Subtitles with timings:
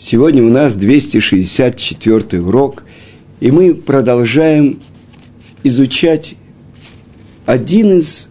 [0.00, 2.84] Сегодня у нас 264 урок,
[3.40, 4.78] и мы продолжаем
[5.64, 6.36] изучать
[7.46, 8.30] один из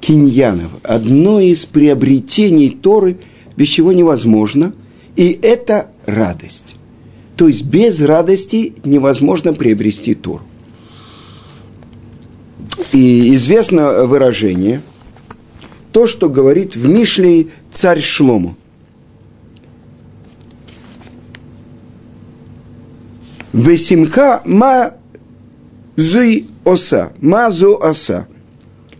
[0.00, 3.16] киньянов, одно из приобретений Торы,
[3.56, 4.72] без чего невозможно,
[5.16, 6.76] и это радость.
[7.34, 10.44] То есть без радости невозможно приобрести Тору.
[12.92, 14.80] И известно выражение,
[15.90, 18.54] то, что говорит в Мишле царь Шлому.
[23.52, 24.94] Весимха ма
[25.96, 28.26] зуй оса, ма зу оса.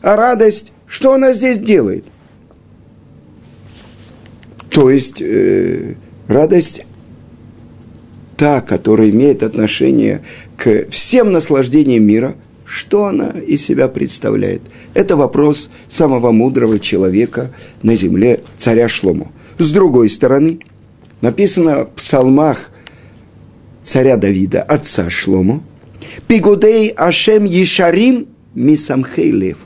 [0.03, 2.05] А радость, что она здесь делает?
[4.71, 5.95] То есть э,
[6.27, 6.87] радость
[8.37, 10.23] та, которая имеет отношение
[10.57, 14.63] к всем наслаждениям мира, что она из себя представляет?
[14.95, 19.33] Это вопрос самого мудрого человека на земле, царя Шлому.
[19.59, 20.61] С другой стороны,
[21.21, 22.70] написано в псалмах
[23.91, 25.65] царя Давида, отца Шлому,
[26.29, 29.59] «Пигудей Ашем Ешарим Мисамхей Лев».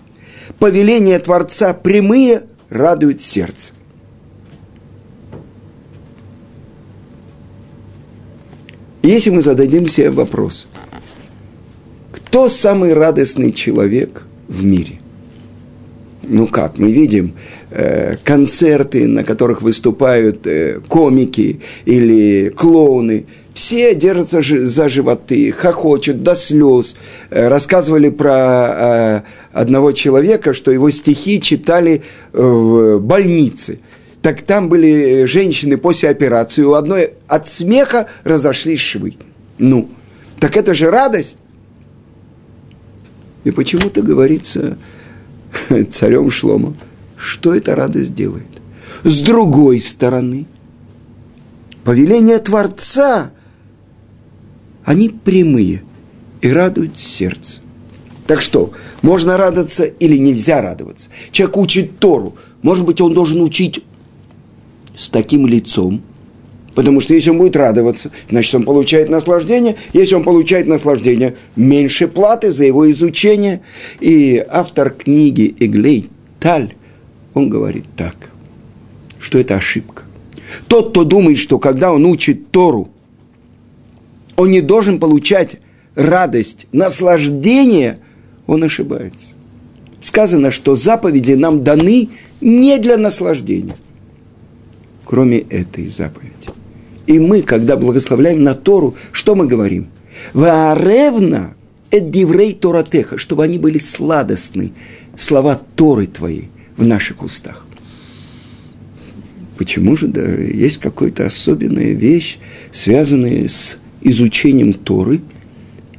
[0.59, 3.73] Повеление Творца прямые радуют сердце.
[9.03, 10.69] Если мы зададим себе вопрос,
[12.11, 15.01] кто самый радостный человек в мире?
[16.23, 17.35] Ну как, мы видим
[17.71, 26.35] э, концерты, на которых выступают э, комики или клоуны– все держатся за животы, хохочут до
[26.35, 26.97] слез.
[27.31, 33.79] Э, рассказывали про э, одного человека, что его стихи читали в больнице.
[34.23, 39.17] Так там были женщины после операции, у одной от смеха разошлись швы.
[39.59, 39.89] Ну,
[40.41, 41.39] так это же радость.
[43.45, 44.79] И почему-то говорится
[45.91, 46.75] царем Шлома,
[47.17, 48.49] что эта радость делает.
[49.05, 50.47] С другой стороны,
[51.85, 53.31] повеление Творца–
[54.85, 55.83] они прямые
[56.41, 57.61] и радуют сердце.
[58.27, 61.11] Так что, можно радоваться или нельзя радоваться?
[61.31, 62.37] Человек учит Тору.
[62.63, 63.83] Может быть, он должен учить
[64.97, 66.03] с таким лицом,
[66.75, 69.77] потому что если он будет радоваться, значит, он получает наслаждение.
[69.93, 73.61] Если он получает наслаждение, меньше платы за его изучение.
[74.01, 76.09] И автор книги Эглей
[76.41, 76.75] Таль,
[77.35, 78.31] он говорит так,
[79.19, 80.05] что это ошибка.
[80.69, 82.91] Тот, кто думает, что когда он учит Тору,
[84.37, 85.57] он не должен получать
[85.95, 87.99] радость, наслаждение,
[88.47, 89.35] он ошибается.
[90.01, 93.77] Сказано, что заповеди нам даны не для наслаждения,
[95.05, 96.51] кроме этой заповеди.
[97.07, 99.89] И мы, когда благословляем на Тору, что мы говорим?
[100.33, 101.55] Вааревна
[101.91, 104.73] эддиврей Торатеха, чтобы они были сладостны,
[105.17, 106.45] слова Торы твои
[106.77, 107.67] в наших устах.
[109.57, 112.39] Почему же да, есть какая-то особенная вещь,
[112.73, 115.21] связанная с изучением Торы,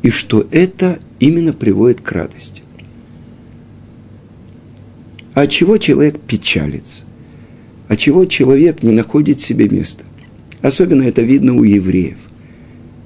[0.01, 2.61] и что это именно приводит к радости.
[5.33, 7.05] А чего человек печалится?
[7.89, 10.05] От чего человек не находит себе места?
[10.61, 12.17] Особенно это видно у евреев.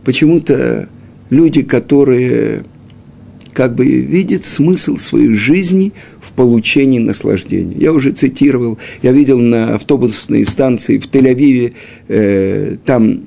[0.04, 0.90] Почему-то
[1.30, 2.64] люди, которые
[3.54, 7.76] как бы видят смысл своей жизни в получении наслаждения.
[7.78, 11.74] Я уже цитировал, я видел на автобусной станции в Тель-Авиве,
[12.08, 13.24] э, там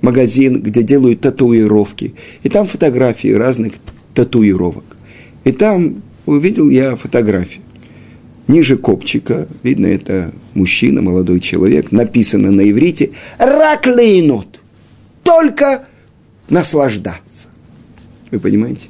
[0.00, 2.14] магазин, где делают татуировки.
[2.42, 3.74] И там фотографии разных
[4.14, 4.84] татуировок.
[5.44, 7.62] И там увидел я фотографию.
[8.46, 14.60] Ниже копчика, видно, это мужчина, молодой человек, написано на иврите «Раклейнот»–
[15.28, 15.84] только
[16.48, 17.48] наслаждаться.
[18.30, 18.88] Вы понимаете?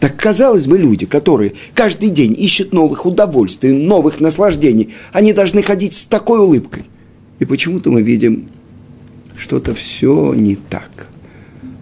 [0.00, 5.94] Так, казалось бы, люди, которые каждый день ищут новых удовольствий, новых наслаждений, они должны ходить
[5.94, 6.84] с такой улыбкой.
[7.38, 8.50] И почему-то мы видим
[9.36, 11.08] что-то все не так.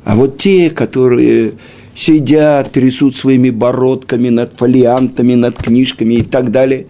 [0.04, 1.52] А вот те, которые
[1.94, 6.86] сидят, трясут своими бородками над фолиантами, над книжками и так далее,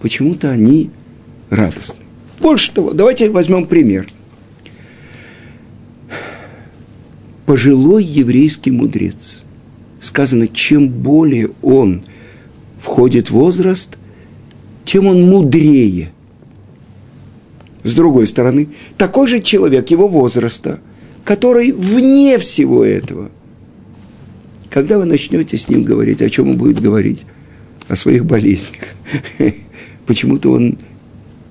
[0.00, 0.90] почему-то они
[1.50, 2.04] радостны.
[2.40, 4.06] Больше того, давайте возьмем пример.
[7.46, 9.42] Пожилой еврейский мудрец.
[10.00, 12.04] Сказано, чем более он
[12.80, 13.96] входит в возраст,
[14.84, 16.12] тем он мудрее–
[17.84, 20.80] с другой стороны, такой же человек его возраста,
[21.24, 23.30] который вне всего этого.
[24.70, 27.24] Когда вы начнете с ним говорить, о чем он будет говорить?
[27.88, 28.84] О своих болезнях.
[30.06, 30.78] Почему-то он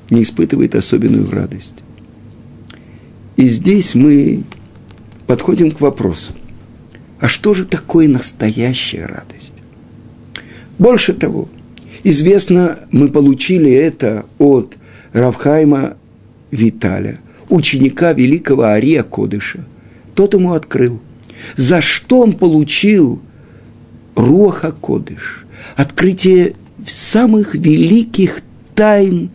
[0.09, 1.75] не испытывает особенную радость.
[3.37, 4.43] И здесь мы
[5.27, 6.33] подходим к вопросу,
[7.19, 9.53] а что же такое настоящая радость?
[10.77, 11.47] Больше того,
[12.03, 14.77] известно, мы получили это от
[15.13, 15.97] Равхайма
[16.51, 17.19] Виталя,
[17.49, 19.65] ученика великого Ария Кодыша.
[20.15, 20.99] Тот ему открыл.
[21.55, 23.21] За что он получил
[24.15, 25.45] Руаха Кодыш?
[25.75, 26.55] Открытие
[26.85, 28.41] самых великих
[28.75, 29.31] тайн,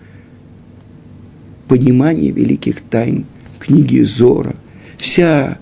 [1.68, 3.24] понимание великих тайн
[3.58, 4.54] книги Зора.
[4.98, 5.58] Вся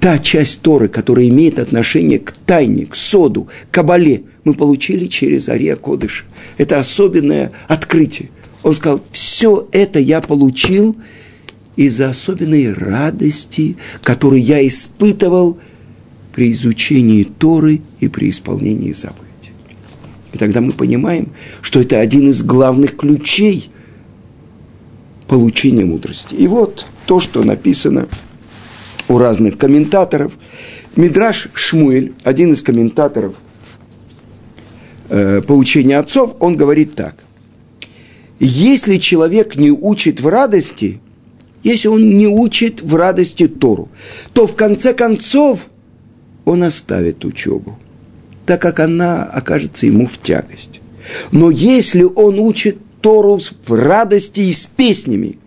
[0.00, 5.48] та часть Торы, которая имеет отношение к тайне, к соду, к кабале, мы получили через
[5.48, 6.24] Ария Кодыш.
[6.56, 8.30] Это особенное открытие.
[8.62, 10.96] Он сказал, все это я получил
[11.76, 15.58] из-за особенной радости, которую я испытывал
[16.32, 19.52] при изучении Торы и при исполнении заповедей.
[20.32, 21.30] И тогда мы понимаем,
[21.62, 23.70] что это один из главных ключей
[25.28, 26.34] получения мудрости.
[26.34, 28.08] И вот то, что написано
[29.08, 30.32] у разных комментаторов.
[30.96, 33.34] Мидраш Шмуэль, один из комментаторов
[35.08, 37.24] э, поучения отцов, он говорит так.
[38.40, 41.00] Если человек не учит в радости,
[41.64, 43.88] если он не учит в радости Тору,
[44.32, 45.68] то в конце концов
[46.44, 47.78] он оставит учебу,
[48.46, 50.80] так как она окажется ему в тягость.
[51.32, 55.38] Но если он учит Тору в радости и с песнями,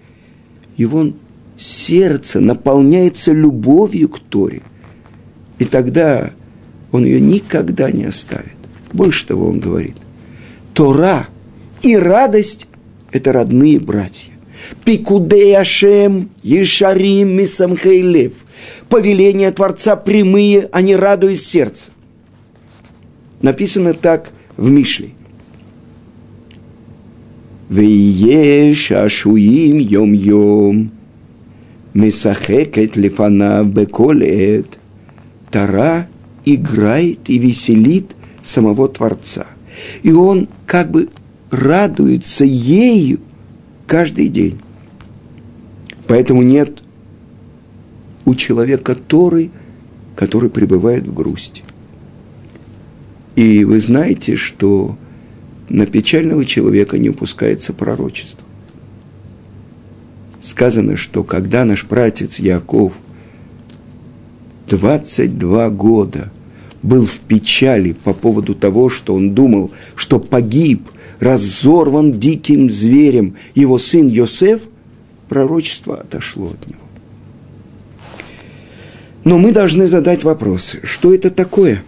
[0.75, 1.13] его
[1.57, 4.61] сердце наполняется любовью к Торе.
[5.59, 6.31] И тогда
[6.91, 8.57] он ее никогда не оставит.
[8.91, 9.95] Больше того, он говорит,
[10.73, 11.27] Тора
[11.81, 12.67] и радость–
[13.11, 14.31] это родные братья.
[14.85, 18.33] Пикудей Ашем, Ешарим, Мисамхейлев.
[18.89, 21.91] Повеления Творца прямые, они радуют сердце.
[23.41, 25.09] Написано так в Мишле.
[27.69, 30.91] Вееш ашуим йом-йом.
[31.93, 34.77] Месахекет лифана беколет.
[35.49, 36.07] Тара
[36.45, 38.11] играет и веселит
[38.41, 39.47] самого Творца.
[40.03, 41.09] И он как бы
[41.51, 43.19] радуется ею
[43.85, 44.59] каждый день.
[46.07, 46.81] Поэтому нет
[48.25, 49.51] у человека Торы,
[50.15, 51.63] который пребывает в грусти.
[53.35, 54.97] И вы знаете, что
[55.69, 58.45] на печального человека не упускается пророчество
[60.41, 62.93] сказано, что когда наш братец Яков
[64.67, 66.31] 22 года
[66.83, 70.89] был в печали по поводу того, что он думал, что погиб,
[71.19, 74.61] разорван диким зверем его сын Йосеф,
[75.29, 76.79] пророчество отошло от него.
[79.23, 81.83] Но мы должны задать вопрос, что это такое?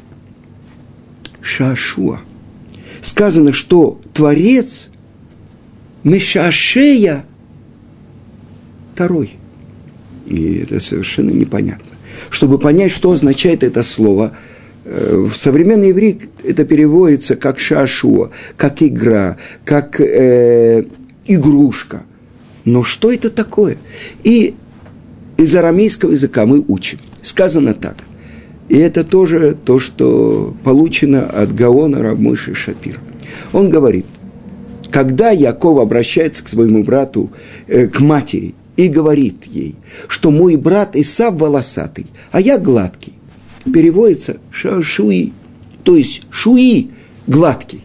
[1.41, 2.21] Шашуа.
[3.01, 4.91] Сказано, что Творец
[6.03, 7.25] Мешашея–
[8.93, 9.31] второй.
[10.27, 11.85] И это совершенно непонятно.
[12.29, 14.37] Чтобы понять, что означает это слово,
[14.85, 20.85] в современный иврит это переводится как шашуа, как игра, как э,
[21.25, 22.03] игрушка.
[22.65, 23.77] Но что это такое?
[24.23, 24.55] И
[25.37, 26.99] из арамейского языка мы учим.
[27.21, 27.97] Сказано так.
[28.69, 32.99] И это тоже то, что получено от Гаона Рамыши Шапир.
[33.51, 34.05] Он говорит,
[34.91, 37.31] когда Яков обращается к своему брату,
[37.67, 39.75] э, к матери, и говорит ей,
[40.07, 43.12] что мой брат Исав волосатый, а я гладкий.
[43.71, 45.31] Переводится шуи,
[45.83, 46.89] то есть шуи
[47.27, 47.83] гладкий.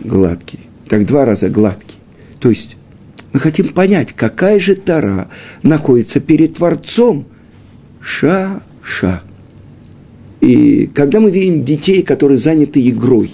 [0.00, 0.60] Гладкий.
[0.88, 1.98] Так два раза гладкий.
[2.40, 2.76] То есть
[3.32, 5.28] мы хотим понять, какая же тара
[5.62, 7.26] находится перед Творцом.
[8.00, 9.22] Ша-ша.
[10.40, 13.30] И когда мы видим детей, которые заняты игрой,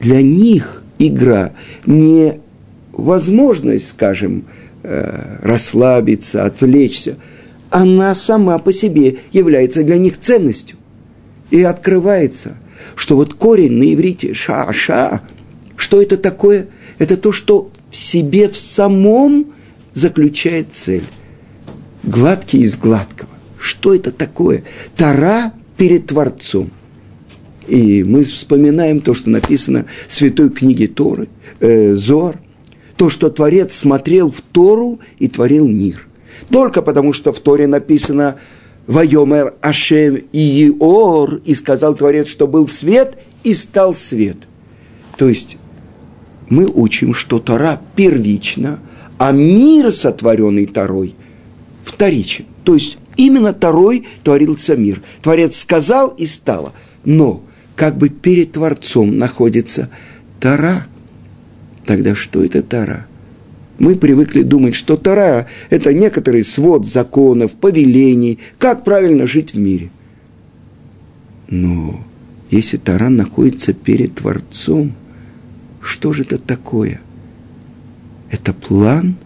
[0.00, 1.52] для них игра
[1.84, 2.40] не
[2.92, 4.44] возможность, скажем,
[4.82, 7.16] э, расслабиться, отвлечься,
[7.70, 10.76] она сама по себе является для них ценностью.
[11.50, 12.56] И открывается,
[12.94, 15.22] что вот корень на иврите ша-ша,
[15.76, 16.68] что это такое?
[16.98, 19.52] Это то, что в себе в самом
[19.94, 21.04] заключает цель.
[22.02, 23.30] Гладкий из гладкого.
[23.58, 24.64] Что это такое?
[24.96, 26.70] Тара перед Творцом.
[27.66, 31.28] И мы вспоминаем то, что написано в святой книге Торы,
[31.60, 32.36] э, Зор–
[33.00, 36.06] то, что Творец смотрел в Тору и творил мир.
[36.48, 38.36] Только потому, что в Торе написано
[38.86, 44.36] «Вайомер Ашем и Иор», и сказал Творец, что был свет, и стал свет.
[45.16, 45.58] То есть
[46.48, 48.80] мы учим, что Тора первична,
[49.18, 51.14] а мир, сотворенный Торой,
[51.84, 52.46] вторичен.
[52.64, 55.02] То есть именно Торой творился мир.
[55.22, 56.72] Творец сказал и стало.
[57.04, 57.42] Но
[57.76, 59.90] как бы перед Творцом находится
[60.40, 60.86] Тора–
[61.90, 63.08] Тогда что это Тара?
[63.80, 69.90] Мы привыкли думать, что Тара– это некоторый свод законов, повелений, как правильно жить в мире.
[71.48, 72.04] Но
[72.50, 74.92] если Тара находится перед Творцом,
[75.80, 77.00] что же это такое?
[78.30, 79.16] это план,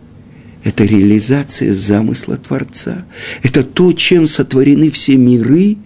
[0.64, 3.04] это реализация замысла Творца,
[3.42, 5.76] это то, чем сотворены все миры,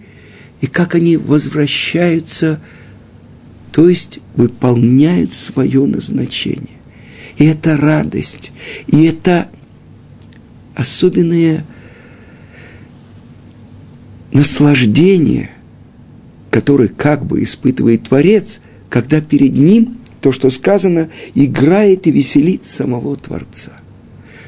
[0.61, 2.61] и как они возвращаются,
[3.71, 6.78] то есть выполняют свое назначение.
[7.39, 8.51] И это радость,
[8.87, 9.47] и это
[10.75, 11.65] особенное
[14.33, 15.49] наслаждение,
[16.51, 23.15] которое как бы испытывает Творец, когда перед ним то, что сказано, играет и веселит самого
[23.15, 23.71] Творца.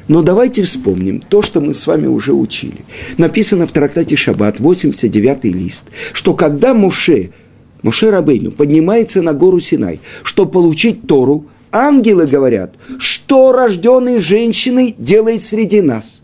[0.08, 2.84] Но давайте вспомним то, что мы с вами уже учили.
[3.16, 7.30] Написано в трактате Шаббат, 89 лист, что когда Муше,
[7.82, 15.42] Муше Рабейну поднимается на гору Синай, чтобы получить Тору, ангелы говорят, что рожденный женщиной делает
[15.42, 16.20] среди нас.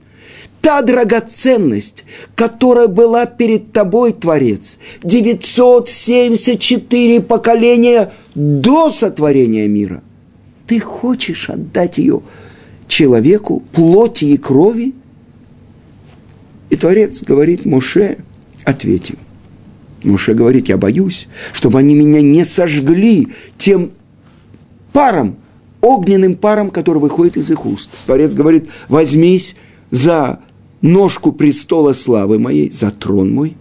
[0.60, 2.02] Та драгоценность,
[2.34, 10.02] которая была перед тобой, Творец, 974 поколения до сотворения мира,
[10.66, 12.22] ты хочешь отдать ее
[12.86, 14.92] человеку, плоти и крови?
[16.70, 18.18] И Творец говорит Муше,
[18.64, 19.16] ответим.
[20.02, 23.92] Муше говорит, я боюсь, чтобы они меня не сожгли тем
[24.98, 25.36] паром,
[25.80, 27.88] огненным паром, который выходит из их уст.
[28.04, 29.54] Творец говорит, возьмись
[29.92, 30.40] за
[30.80, 33.56] ножку престола славы моей, за трон мой,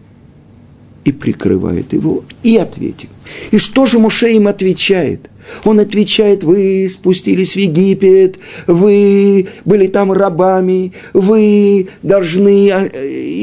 [1.07, 3.09] и прикрывает его, и ответит.
[3.51, 5.29] И что же Муше им отвечает?
[5.63, 8.37] Он отвечает, вы спустились в Египет,
[8.67, 12.89] вы были там рабами, вы должны а,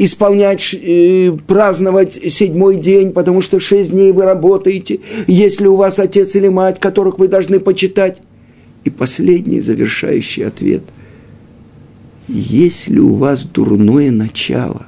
[0.03, 6.35] исполнять, э, праздновать седьмой день, потому что шесть дней вы работаете, если у вас отец
[6.35, 8.21] или мать, которых вы должны почитать.
[8.83, 10.83] И последний завершающий ответ.
[12.27, 14.85] Если у вас дурное начало,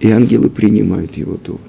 [0.00, 1.60] и ангелы принимают его довод.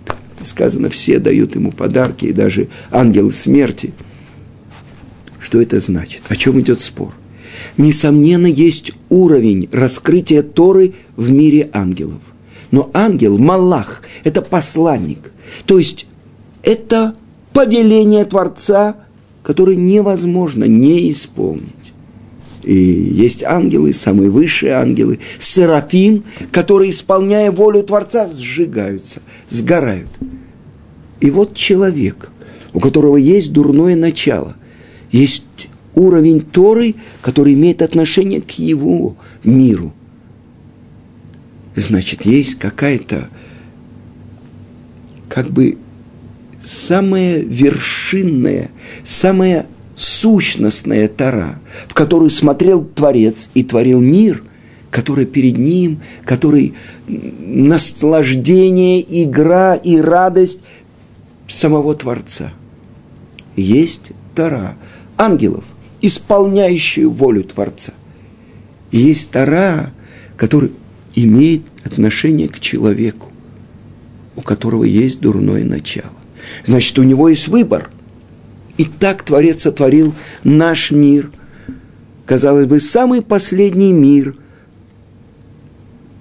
[0.43, 3.93] Сказано, все дают ему подарки, и даже ангелы смерти.
[5.39, 6.23] Что это значит?
[6.29, 7.13] О чем идет спор?
[7.77, 12.21] Несомненно, есть уровень раскрытия Торы в мире ангелов.
[12.71, 15.31] Но ангел, Малах, это посланник.
[15.65, 16.07] То есть
[16.63, 17.15] это
[17.53, 18.97] повеление Творца,
[19.43, 21.63] которое невозможно не исполнить.
[22.67, 30.09] И есть ангелы, самые высшие ангелы, серафим, которые, исполняя волю Творца, сжигаются, сгорают.
[31.21, 32.29] И вот человек,
[32.73, 34.57] у которого есть дурное начало,
[35.13, 35.45] есть
[35.95, 39.93] уровень Торы, который имеет отношение к его миру.
[41.77, 43.29] Значит, есть какая-то
[45.29, 45.77] как бы
[46.65, 48.71] самая вершинная,
[49.05, 49.67] самая
[49.97, 54.43] сущностная Тара, в которую смотрел Творец и творил мир,
[54.91, 56.75] который перед ним, который
[57.07, 60.61] наслаждение, игра и радость
[61.47, 62.53] самого Творца.
[63.55, 64.75] Есть Тара
[65.17, 65.65] ангелов,
[66.01, 67.93] исполняющую волю Творца.
[68.91, 69.91] Есть Тара,
[70.37, 70.71] который
[71.15, 73.31] имеет отношение к человеку,
[74.35, 76.11] у которого есть дурное начало.
[76.65, 77.89] Значит, у него есть выбор.
[78.77, 81.31] И так Творец сотворил наш мир.
[82.25, 84.35] Казалось бы, самый последний мир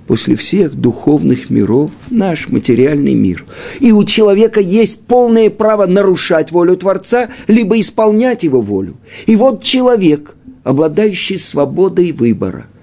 [0.06, 3.44] после всех духовных миров, наш материальный мир.
[3.80, 8.96] И у человека есть полное право нарушать волю Творца, либо исполнять его волю.
[9.26, 12.66] И вот человек, обладающий свободой выбора–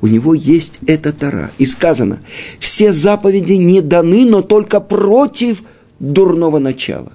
[0.00, 1.50] у него есть эта Тара.
[1.58, 2.20] И сказано,
[2.58, 5.62] все заповеди не даны, но только против
[5.98, 7.12] дурного начала.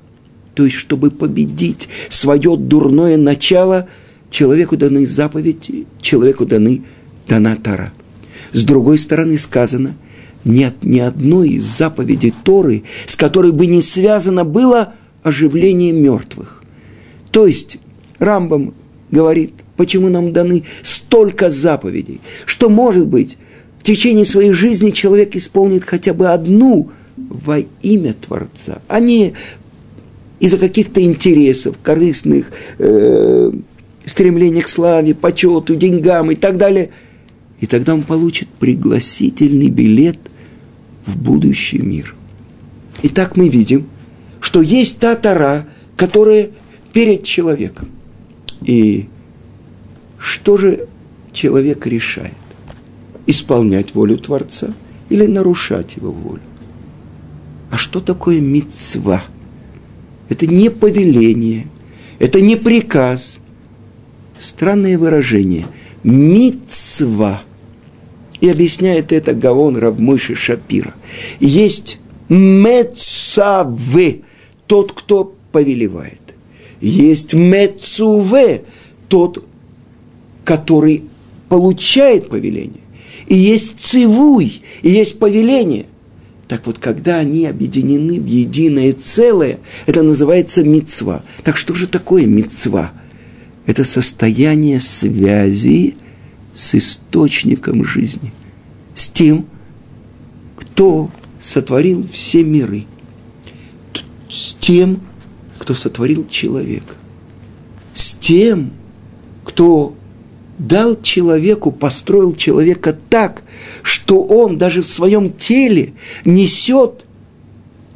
[0.54, 3.88] То есть, чтобы победить свое дурное начало,
[4.30, 6.84] человеку даны заповеди, человеку даны
[7.28, 7.94] дана Тара.
[8.52, 9.96] С другой стороны сказано,
[10.44, 14.94] нет ни одной из заповедей Торы, с которой бы не связано было
[15.24, 16.64] оживление мертвых.
[17.32, 17.78] То есть,
[18.20, 18.74] Рамбам
[19.10, 23.38] говорит, почему нам даны столько заповедей, что, может быть,
[23.80, 29.34] в течение своей жизни человек исполнит хотя бы одну во имя Творца, а не
[30.42, 33.52] из-за каких-то интересов, корыстных, э,
[34.06, 36.90] стремления к славе, почету, деньгам и так далее.
[37.60, 40.18] И тогда он получит пригласительный билет
[41.06, 42.16] в будущий мир.
[43.04, 43.86] Итак, мы видим,
[44.40, 46.50] что есть та тара, которая
[46.92, 47.90] перед человеком.
[48.66, 49.08] И
[50.18, 50.88] что же
[51.34, 52.34] человек решает?
[53.28, 54.74] Исполнять волю Творца
[55.10, 56.42] или нарушать его волю?
[57.70, 59.24] А что такое мецва?
[60.32, 61.68] Это не повеление,
[62.18, 63.42] это не приказ.
[64.40, 65.66] Странное выражение.
[66.06, 67.42] Мицва.
[68.40, 70.94] И объясняет это Гаон Равмыши Шапира.
[71.42, 74.22] Есть мецавы,
[74.68, 76.22] тот, кто повелевает.
[76.80, 78.64] есть Мецуве,
[79.10, 79.46] тот,
[80.46, 81.04] который
[81.50, 82.84] получает повеление.
[83.28, 85.88] И есть цивуй, и есть повеление.
[86.52, 91.24] Так вот, когда они объединены в единое целое, это называется мицва.
[91.46, 92.92] Так что же такое мицва?
[93.66, 95.96] Это состояние связи
[96.54, 98.34] с источником жизни,
[98.94, 99.46] с тем,
[100.58, 102.84] кто сотворил все миры,
[104.30, 105.00] с тем,
[105.58, 106.96] кто сотворил человека,
[107.94, 108.74] с тем,
[109.46, 109.96] кто
[110.62, 113.44] дал человеку, построил человека так,
[113.82, 117.06] что он даже в своем теле несет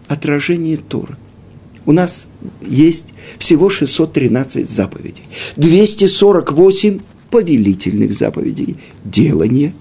[0.07, 1.17] отражение Тора.
[1.85, 2.27] У нас
[2.61, 5.23] есть всего 613 заповедей,
[5.57, 9.73] 248 повелительных заповедей, делания,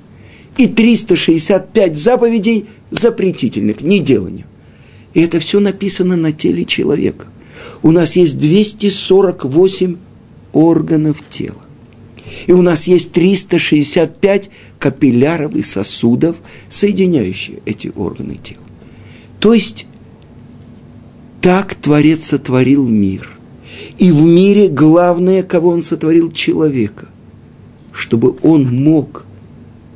[0.58, 4.46] и 365 заповедей запретительных, неделания.
[5.14, 7.28] И это все написано на теле человека.
[7.82, 9.96] У нас есть 248
[10.52, 11.63] органов тела.
[12.46, 16.36] И у нас есть 365 капилляров и сосудов,
[16.68, 18.60] соединяющие эти органы тела.
[19.40, 19.86] То есть,
[21.40, 23.30] так Творец сотворил мир.
[23.98, 27.08] И в мире главное, кого он сотворил, человека.
[27.92, 29.26] Чтобы он мог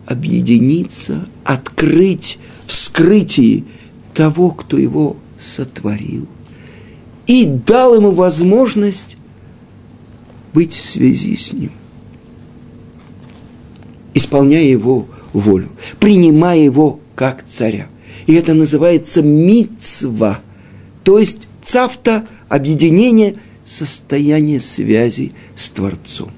[0.06, 3.64] объединиться, открыть вскрытие
[4.14, 6.28] того, кто его сотворил.
[7.26, 9.16] И дал ему возможность
[10.54, 11.70] быть в связи с ним
[14.14, 17.88] исполняя его волю, принимая его как царя.
[18.26, 20.40] И это называется мицва,
[21.04, 26.30] то есть цавта, объединение, состояние связи с Творцом.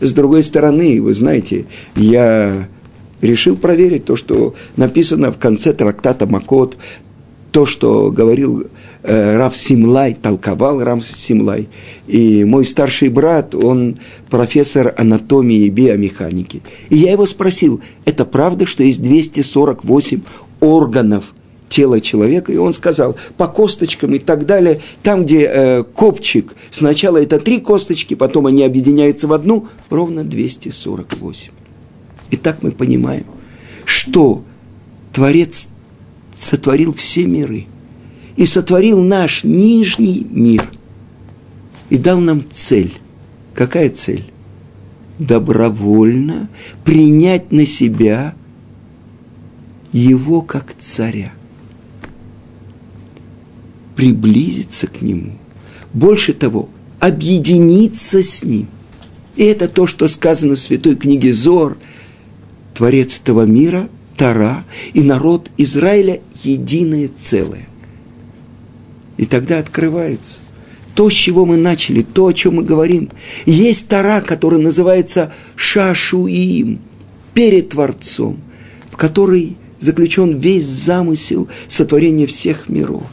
[0.00, 1.66] С другой стороны, вы знаете,
[1.96, 2.68] я
[3.20, 6.76] решил проверить то, что написано в конце трактата Макот,
[7.58, 8.68] то, что говорил
[9.02, 11.68] э, Рав Симлай, толковал Рав Симлай.
[12.06, 13.98] И мой старший брат, он
[14.30, 16.62] профессор анатомии и биомеханики.
[16.88, 20.20] И я его спросил, это правда, что есть 248
[20.60, 21.34] органов
[21.68, 22.52] тела человека?
[22.52, 27.58] И он сказал, по косточкам и так далее, там, где э, копчик, сначала это три
[27.58, 31.50] косточки, потом они объединяются в одну, ровно 248.
[32.30, 33.24] И так мы понимаем,
[33.84, 34.44] что
[35.12, 35.70] Творец
[36.38, 37.66] сотворил все миры
[38.36, 40.70] и сотворил наш нижний мир
[41.90, 42.94] и дал нам цель.
[43.54, 44.24] Какая цель?
[45.18, 46.48] Добровольно
[46.84, 48.34] принять на себя
[49.92, 51.32] его как царя.
[53.96, 55.32] Приблизиться к нему.
[55.92, 56.68] Больше того,
[57.00, 58.68] объединиться с ним.
[59.34, 61.76] И это то, что сказано в святой книге Зор.
[62.74, 67.68] Творец этого мира Тара и народ Израиля единое целое.
[69.16, 70.40] И тогда открывается
[70.94, 73.10] то, с чего мы начали, то, о чем мы говорим.
[73.46, 76.80] Есть Тара, которая называется Шашуим,
[77.34, 78.40] перед Творцом,
[78.90, 83.04] в которой заключен весь замысел сотворения всех миров.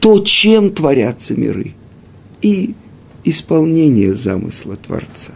[0.00, 1.74] То, чем творятся миры,
[2.40, 2.74] и
[3.24, 5.32] исполнение замысла Творца.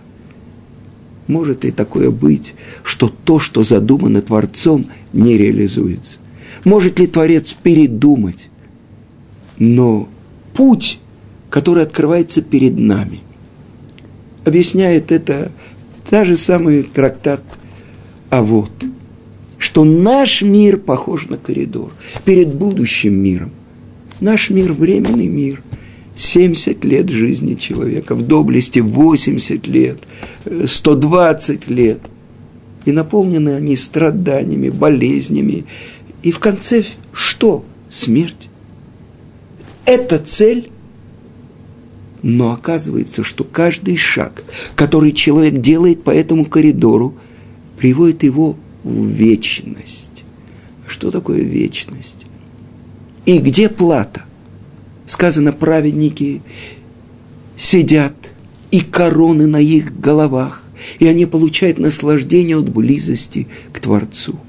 [1.33, 6.18] Может ли такое быть, что то, что задумано Творцом, не реализуется?
[6.64, 8.51] Может ли Творец передумать?
[9.59, 10.11] Но
[10.53, 11.01] путь,
[11.49, 13.21] который открывается перед нами,
[14.45, 15.51] объясняет это
[16.11, 17.42] та же самый трактат
[18.29, 18.71] «А вот»,
[19.57, 21.92] что наш мир похож на коридор
[22.27, 23.53] перед будущим миром.
[24.21, 25.62] Наш мир– временный мир–
[26.16, 29.98] 70 лет жизни человека, в доблести 80 лет,
[30.66, 32.01] 120 лет.
[32.85, 35.64] И наполнены они страданиями, болезнями.
[36.22, 37.64] И в конце что?
[37.88, 38.48] Смерть.
[39.85, 40.70] Это цель.
[42.22, 44.44] Но оказывается, что каждый шаг,
[44.77, 47.14] который человек делает по этому коридору,
[47.79, 50.25] приводит его в вечность.
[50.87, 52.27] Что такое вечность?
[53.27, 54.22] И где плата?
[55.07, 56.43] Сказано, праведники
[57.57, 58.15] сидят,
[58.71, 60.65] и короны на их головах,
[60.99, 64.41] и они получают наслаждение от близости к Творцу.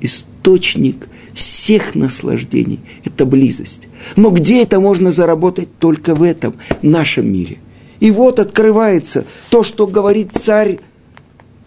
[0.00, 3.88] Источник всех наслаждений– это близость.
[4.14, 5.68] Но где это можно заработать?
[5.78, 7.58] Только в этом, нашем мире.
[7.98, 10.78] И вот открывается то, что говорит царь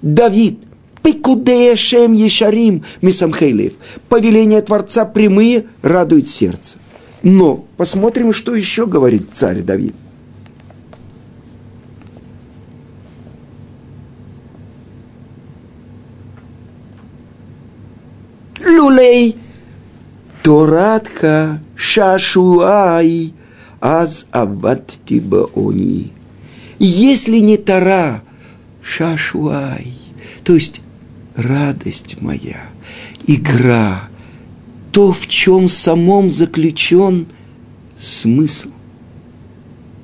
[0.02, 0.60] Давид.
[1.02, 3.74] Пикудеешем Ешарим Мисамхейлев.
[4.10, 6.78] Повеление Творца прямые радует сердце.
[7.24, 9.96] Но посмотрим, что еще говорит царь Давид.
[18.62, 19.36] Люлей
[20.44, 23.34] Торатха Шашуай
[23.80, 26.12] аз аватти баони.
[26.80, 28.22] Если не Тара,
[28.82, 29.94] шашуай,
[30.44, 30.82] то есть
[31.36, 32.70] радость моя,
[33.28, 34.09] игра,
[35.00, 37.26] то, в чем самом заключен
[37.98, 38.68] смысл.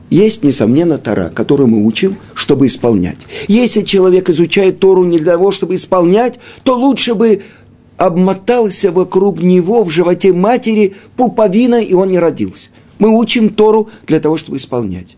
[0.10, 3.28] Есть, несомненно, Тара, которую мы учим, чтобы исполнять.
[3.50, 7.44] Если человек изучает Тору не для того, чтобы исполнять, то лучше бы
[7.98, 12.70] обмотался вокруг него в животе матери пуповина, и он не родился.
[12.98, 15.18] Мы учим Тору для того, чтобы исполнять.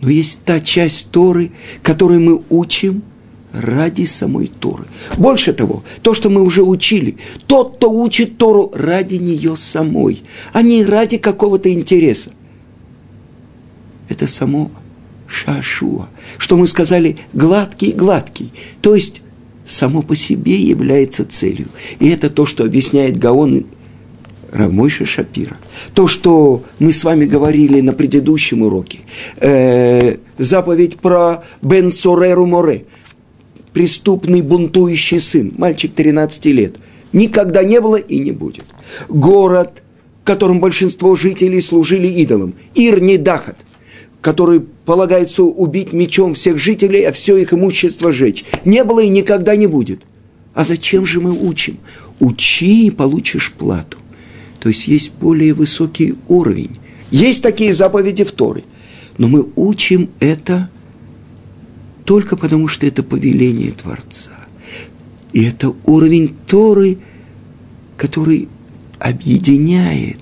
[0.00, 1.50] Но есть та часть Торы,
[1.82, 3.02] которую мы учим
[3.52, 4.84] ради самой Торы.
[5.16, 10.62] Больше того, то, что мы уже учили, тот, кто учит Тору ради нее самой, а
[10.62, 12.30] не ради какого-то интереса.
[14.08, 14.70] Это само
[15.26, 16.08] шашуа,
[16.38, 19.22] что мы сказали гладкий-гладкий, то есть
[19.64, 21.68] само по себе является целью.
[22.00, 23.66] И это то, что объясняет Гаон
[24.50, 25.56] Равмойша Шапира.
[25.94, 29.00] То, что мы с вами говорили на предыдущем уроке,
[29.36, 32.84] э, заповедь про Бен Сореру Море,
[33.72, 36.76] преступный бунтующий сын, мальчик 13 лет,
[37.12, 38.64] никогда не было и не будет.
[39.08, 39.82] Город,
[40.22, 43.56] в котором большинство жителей служили идолам, Ир-Недахат,
[44.20, 48.44] который полагается убить мечом всех жителей, а все их имущество сжечь.
[48.64, 50.02] Не было и никогда не будет.
[50.52, 51.78] А зачем же мы учим?
[52.18, 53.98] Учи и получишь плату.
[54.58, 56.76] То есть есть более высокий уровень.
[57.10, 58.64] Есть такие заповеди в Торе.
[59.16, 60.68] Но мы учим это
[62.10, 64.32] только потому, что это повеление Творца.
[65.32, 66.98] И это уровень Торы,
[67.96, 68.48] который
[68.98, 70.18] объединяет.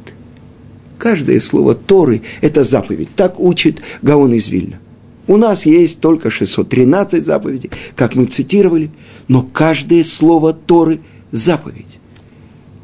[0.98, 3.08] Каждое слово Торы– это заповедь.
[3.16, 4.80] Так учит Гаон из Вильна.
[5.26, 8.90] У нас есть только 613 заповедей, как мы цитировали,
[9.26, 11.98] но каждое слово Торы– заповедь.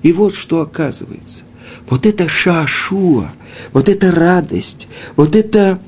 [0.03, 1.45] И вот что оказывается.
[1.91, 3.33] Вот это шашуа,
[3.75, 5.79] вот эта радость, вот это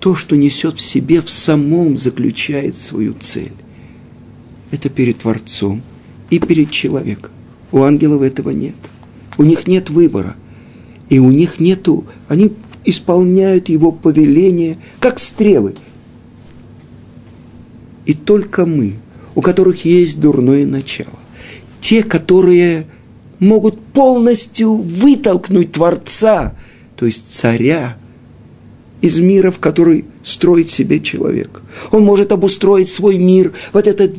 [0.00, 3.52] то, что несет в себе, в самом заключает свою цель.
[4.70, 5.82] Это перед Творцом
[6.30, 7.30] и перед человеком.
[7.72, 8.76] У ангелов этого нет.
[9.36, 10.36] У них нет выбора.
[11.08, 12.52] И у них нету, они
[12.84, 15.74] исполняют его повеление, как стрелы.
[18.04, 18.94] И только мы,
[19.34, 21.18] у которых есть дурное начало,
[21.80, 22.86] те, которые
[23.38, 26.56] могут полностью вытолкнуть Творца,
[26.96, 27.97] то есть царя,
[29.00, 31.62] из мира, в который строит себе человек.
[31.90, 34.12] Он может обустроить свой мир, вот этот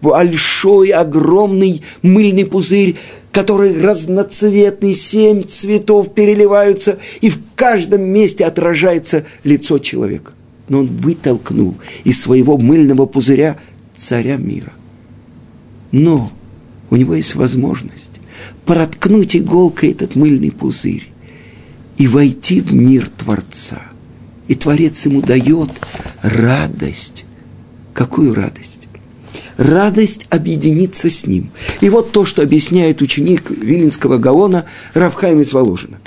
[0.00, 2.96] большой, огромный мыльный пузырь,
[3.32, 10.32] который разноцветный, семь цветов переливаются, и в каждом месте отражается лицо человека.
[10.68, 13.58] Но он вытолкнул из своего мыльного пузыря
[13.94, 14.72] царя мира.
[15.92, 16.30] Но
[16.90, 18.20] у него есть возможность
[18.64, 21.08] проткнуть иголкой этот мыльный пузырь
[21.96, 23.82] и войти в мир Творца.
[24.48, 25.70] И Творец ему дает
[26.22, 27.24] радость.
[27.92, 28.82] Какую радость?
[29.56, 31.50] Радость объединиться с ним.
[31.80, 35.98] И вот то, что объясняет ученик Вилинского Гаона Равхайм из Воложина.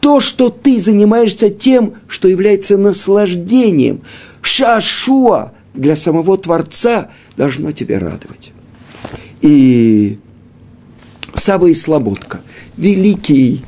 [0.00, 4.02] То, что ты занимаешься тем, что является наслаждением,
[4.40, 8.52] шашуа для самого Творца, должно тебя радовать.
[9.40, 10.18] И
[11.34, 12.40] Саба из Слободка,
[12.76, 13.64] великий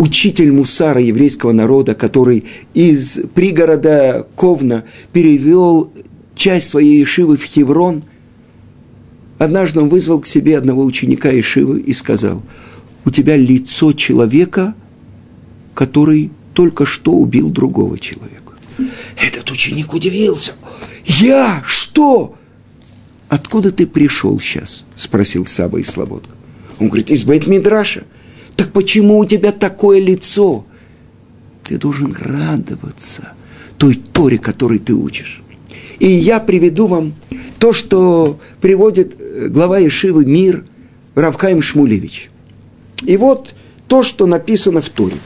[0.00, 5.92] учитель мусара еврейского народа, который из пригорода Ковна перевел
[6.34, 8.02] часть своей Ишивы в Хеврон,
[9.38, 12.42] однажды он вызвал к себе одного ученика Ишивы и сказал,
[13.04, 14.74] у тебя лицо человека,
[15.74, 18.54] который только что убил другого человека.
[19.18, 20.52] Этот ученик удивился.
[21.04, 21.62] Я?
[21.66, 22.36] Что?
[23.28, 24.84] Откуда ты пришел сейчас?
[24.96, 26.34] Спросил Саба из Слободка.
[26.78, 28.04] Он говорит, из Бейт-Мидраша.
[28.60, 30.66] Так почему у тебя такое лицо?
[31.64, 33.32] Ты должен радоваться
[33.78, 35.42] той Торе, которой ты учишь.
[35.98, 37.14] И я приведу вам
[37.58, 40.66] то, что приводит э, глава Ишивы «Мир»
[41.14, 42.28] Равхайм Шмулевич.
[43.02, 43.54] И вот
[43.88, 45.16] то, что написано в Торе.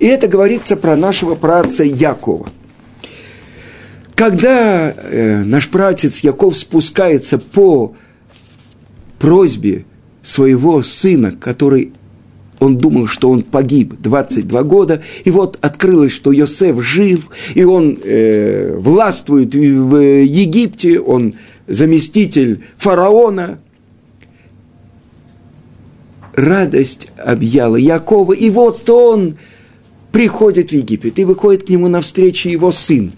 [0.00, 2.48] И это говорится про нашего праца Якова.
[4.16, 7.94] Когда э, наш братец Яков спускается по
[9.20, 9.84] просьбе
[10.24, 11.92] своего сына, который
[12.62, 17.98] он думал, что он погиб 22 года, и вот открылось, что Йосеф жив, и он
[18.02, 21.34] э, властвует в Египте, он
[21.66, 23.58] заместитель фараона.
[26.34, 29.36] Радость объяла Якова, и вот он
[30.12, 33.12] приходит в Египет, и выходит к нему навстречу его сын.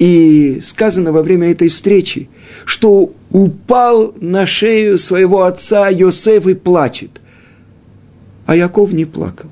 [0.00, 2.28] И сказано во время этой встречи,
[2.64, 7.21] что упал на шею своего отца Йосеф и плачет.
[8.52, 9.48] А Яков не плакал.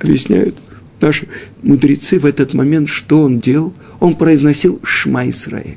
[0.00, 0.56] Объясняют,
[0.98, 1.28] Наши
[1.62, 3.74] мудрецы в этот момент, что он делал?
[4.00, 5.76] Он произносил «Шма Исраэль».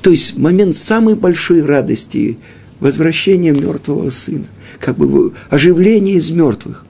[0.00, 2.38] То есть момент самой большой радости
[2.80, 4.46] возвращения мертвого сына,
[4.80, 6.86] как бы оживление из мертвых.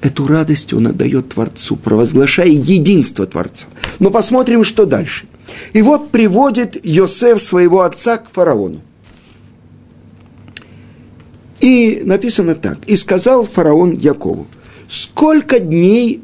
[0.00, 3.66] Эту радость он отдает Творцу, провозглашая единство Творца.
[3.98, 5.26] Но посмотрим, что дальше.
[5.72, 8.80] И вот приводит Йосеф своего отца к фараону.
[11.60, 12.78] И написано так.
[12.86, 14.46] «И сказал фараон Якову,
[14.86, 16.22] сколько дней,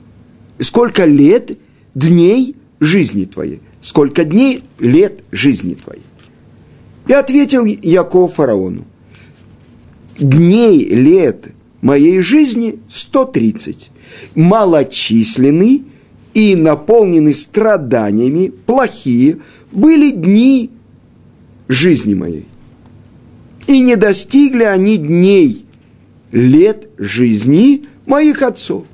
[0.59, 1.59] сколько лет
[1.95, 3.61] дней жизни твоей?
[3.81, 6.03] Сколько дней лет жизни твоей?»
[7.09, 8.85] И ответил Яков фараону,
[10.19, 11.49] «Дней лет
[11.83, 13.91] моей жизни 130,
[14.35, 15.85] малочисленный
[16.33, 19.39] и наполнены страданиями, плохие,
[19.71, 20.71] были дни
[21.69, 22.47] жизни моей.
[23.67, 25.65] И не достигли они дней,
[26.33, 28.85] лет жизни моих отцов.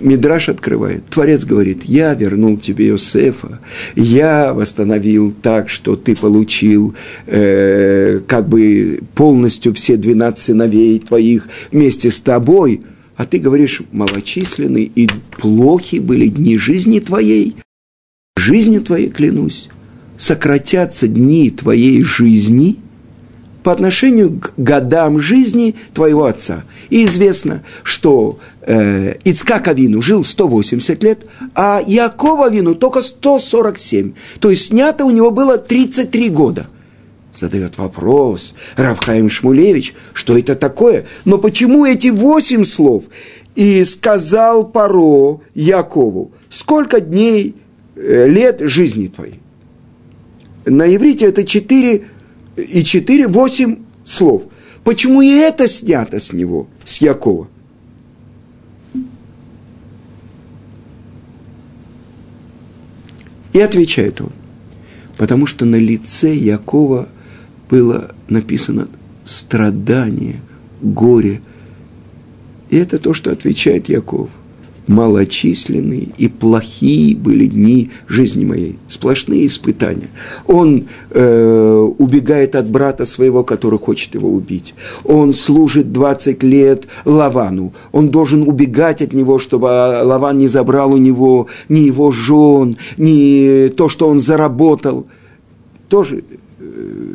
[0.00, 1.04] Мидраш открывает.
[1.06, 3.60] Творец говорит, я вернул тебе Иосифа,
[3.94, 6.94] я восстановил так, что ты получил
[7.26, 12.82] э, как бы полностью все 12 сыновей твоих вместе с тобой,
[13.16, 15.08] а ты говоришь, малочисленные и
[15.38, 17.56] плохи были дни жизни твоей,
[18.36, 19.68] жизни твоей, клянусь,
[20.22, 22.76] сократятся дни твоей жизни–
[23.62, 26.64] по отношению к годам жизни твоего отца.
[26.90, 34.12] И известно, что э, Ицкак Авину жил 180 лет, а Яков Авину только 147.
[34.40, 36.66] То есть снято у него было 33 года.
[37.32, 41.06] Задает вопрос Равхаим Шмулевич, что это такое?
[41.24, 43.04] Но почему эти восемь слов?
[43.54, 47.54] И сказал Паро Якову, сколько дней,
[47.96, 49.41] э, лет жизни твоей?
[50.64, 52.06] На иврите это четыре
[52.56, 54.44] и четыре, восемь слов.
[54.84, 57.48] Почему и это снято с него, с Якова?
[63.52, 64.32] И отвечает он,
[65.18, 67.08] потому что на лице Якова
[67.68, 68.88] было написано
[69.24, 70.40] страдание,
[70.80, 71.42] горе.
[72.70, 74.30] И это то, что отвечает Яков–
[74.86, 80.08] малочисленные и плохие были дни жизни моей, сплошные испытания.
[80.46, 84.74] Он э, убегает от брата своего, который хочет его убить.
[85.04, 87.72] Он служит 20 лет Лавану.
[87.92, 93.68] Он должен убегать от него, чтобы Лаван не забрал у него ни его жен, ни
[93.68, 95.06] то, что он заработал.
[95.88, 96.24] Тоже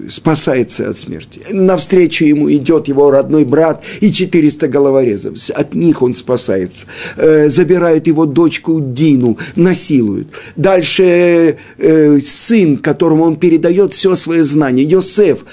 [0.09, 1.41] спасается от смерти.
[1.51, 5.37] Навстречу ему идет его родной брат и 400 головорезов.
[5.53, 6.85] От них он спасается.
[7.15, 10.29] Э, забирает его дочку Дину, насилуют.
[10.55, 15.45] Дальше э, сын, которому он передает все свое знание, Йосеф,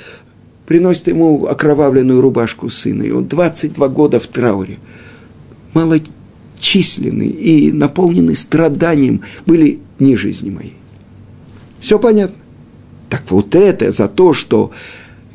[0.67, 3.03] приносит ему окровавленную рубашку сына.
[3.03, 4.79] И он 22 года в трауре.
[5.75, 10.75] Малочисленный и наполненный страданием были дни жизни моей.
[11.81, 12.43] Все понятно?
[13.14, 14.72] Так вот это за то, что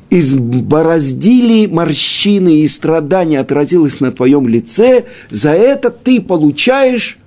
[0.10, 7.20] избороздили морщины и страдания отразилось на твоем лице, за это ты получаешь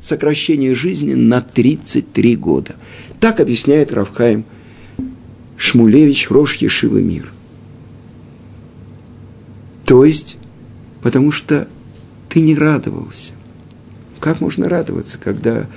[0.00, 2.74] сокращение жизни на 33 года.
[3.20, 4.44] Так объясняет Равхаим
[5.56, 7.32] Шмулевич Рош Ешивы Мир.
[9.84, 10.38] То есть,
[11.02, 11.68] потому что
[12.28, 13.30] ты не радовался.
[14.18, 15.68] Как можно радоваться, когда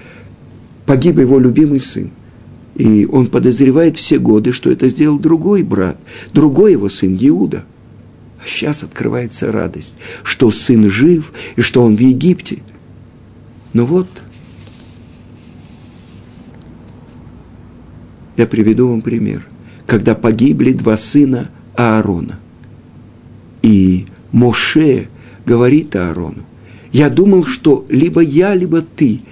[0.88, 2.10] погиб его любимый сын?
[2.76, 5.98] И он подозревает все годы, что это сделал другой брат,
[6.34, 7.64] другой его сын Иуда.
[8.44, 12.60] А сейчас открывается радость, что сын жив и что он в Египте.
[13.72, 14.08] Но вот,
[18.36, 19.48] я приведу вам пример.
[19.88, 22.40] Когда погибли два сына Аарона.
[23.62, 25.08] И Моше
[25.46, 26.44] говорит Аарону,
[26.92, 29.22] я думал, что либо я, либо ты–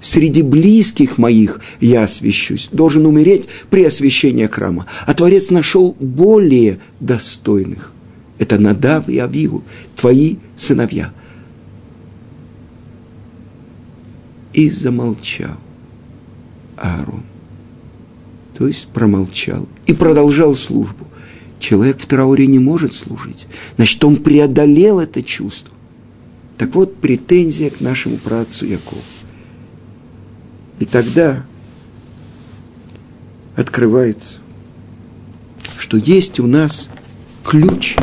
[0.00, 4.86] среди близких моих я освящусь, должен умереть при освящении храма.
[5.06, 7.92] А Творец нашел более достойных.
[8.38, 11.12] Это Надав и Авигу, твои сыновья.
[14.52, 15.56] И замолчал
[16.76, 17.22] Аарон.
[18.56, 21.06] То есть промолчал и продолжал службу.
[21.58, 23.46] Человек в трауре не может служить.
[23.76, 25.74] Значит, он преодолел это чувство.
[26.58, 29.00] Так вот, претензия к нашему праотцу Якову.
[30.78, 31.44] И тогда
[33.56, 34.38] открывается,
[35.78, 36.90] что есть у нас
[37.44, 37.96] ключ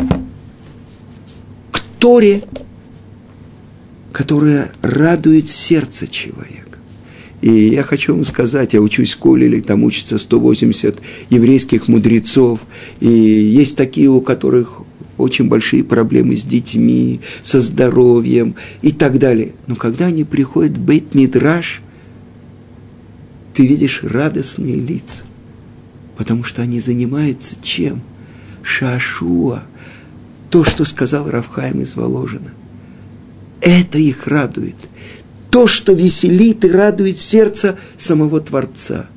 [1.71, 2.43] к Торе,
[4.11, 6.79] которая радует сердце человека.
[7.41, 12.61] И я хочу вам сказать, я учусь в Колеле, там учатся 180 еврейских мудрецов,
[13.01, 14.81] и есть такие, у которых
[15.17, 19.51] очень большие проблемы с детьми, со здоровьем и так далее.
[19.67, 21.82] Но когда они приходят в Бейт-Мидраш,
[23.53, 25.23] ты видишь радостные лица,
[26.17, 28.01] потому что они занимаются чем?
[28.61, 29.63] Шашуа,
[30.49, 32.51] то, что сказал Равхайм из Воложина.
[33.61, 34.75] Это их радует.
[35.49, 39.07] То, что веселит и радует сердце самого Творца.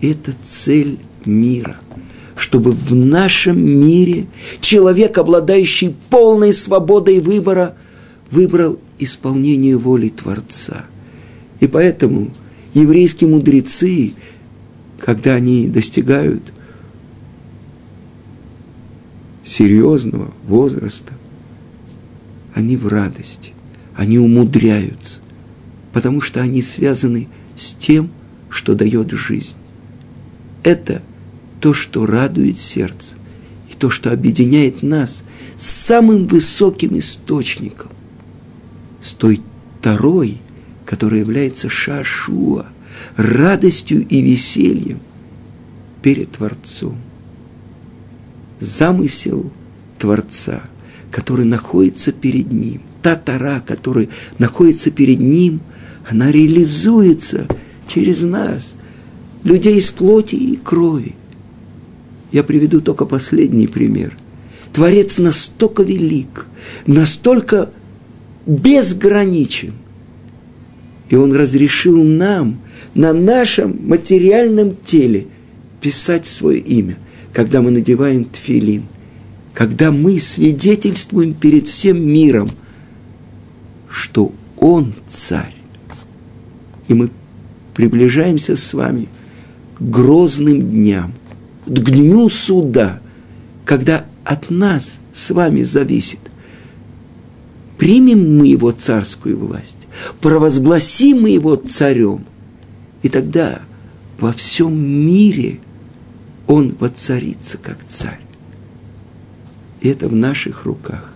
[0.00, 1.76] Это цель мира–
[2.36, 4.26] чтобы в нашем мире
[4.60, 7.74] человек, обладающий полной свободой выбора,
[8.30, 10.84] выбрал исполнение воли Творца.
[11.60, 12.32] И поэтому
[12.80, 14.14] еврейские мудрецы,
[14.98, 16.52] когда они достигают
[19.44, 21.12] серьезного возраста,
[22.54, 23.52] они в радости,
[23.94, 25.20] они умудряются,
[25.92, 28.10] потому что они связаны с тем,
[28.48, 29.54] что дает жизнь.
[30.62, 31.02] Это–
[31.60, 33.16] то, что радует сердце,
[33.70, 35.24] и то, что объединяет нас
[35.56, 37.90] с самым высоким источником,
[39.00, 39.40] с той
[39.80, 40.38] второй,
[40.86, 42.66] которая является шашуа,
[43.16, 45.00] радостью и весельем
[46.00, 46.96] перед Творцом.
[48.58, 49.52] Замысел
[49.98, 50.62] Творца,
[51.10, 55.60] который находится перед Ним, та тара, которая находится перед Ним,
[56.08, 57.46] она реализуется
[57.86, 58.74] через нас,
[59.44, 61.14] людей из плоти и крови–
[62.32, 64.16] я приведу только последний пример.
[64.72, 66.46] Творец настолько велик,
[66.86, 67.70] настолько
[68.46, 69.72] безграничен.
[71.08, 72.58] И он разрешил нам
[72.94, 75.26] на нашем материальном теле
[75.80, 76.96] писать свое имя,
[77.32, 78.84] когда мы надеваем тфилин,
[79.54, 82.50] когда мы свидетельствуем перед всем миром,
[83.88, 85.54] что Он царь.
[86.88, 87.10] И мы
[87.74, 89.08] приближаемся с вами
[89.78, 91.12] к грозным дням–
[91.66, 93.00] к дню суда,
[93.64, 96.20] когда от нас с вами зависит,
[97.78, 99.86] примем мы его царскую власть,
[100.20, 102.24] провозгласим мы его царем,
[103.02, 103.60] и тогда
[104.18, 105.60] во всем мире
[106.46, 108.20] он воцарится как царь.
[109.80, 111.12] И это в наших руках.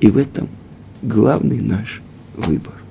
[0.00, 0.48] И в этом
[1.00, 2.02] главный наш
[2.36, 2.81] выбор.